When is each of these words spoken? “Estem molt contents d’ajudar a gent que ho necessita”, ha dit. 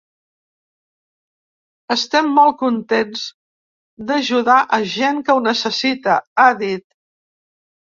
“Estem 1.95 2.31
molt 2.37 2.57
contents 2.63 3.27
d’ajudar 4.09 4.57
a 4.81 4.81
gent 4.97 5.23
que 5.31 5.37
ho 5.39 5.47
necessita”, 5.51 6.19
ha 6.47 6.51
dit. 6.67 6.87